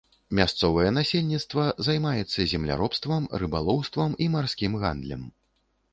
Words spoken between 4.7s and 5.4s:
гандлем.